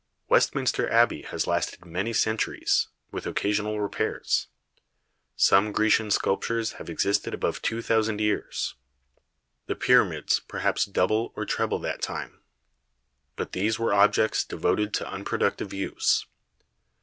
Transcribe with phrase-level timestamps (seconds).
[0.29, 4.47] Westminster Abbey has lasted many centuries, with occasional repairs;
[5.35, 8.73] some Grecian sculptures have existed above two thousand years;
[9.67, 12.41] the Pyramids perhaps double or treble that time.
[13.35, 16.25] But these were objects devoted to unproductive use.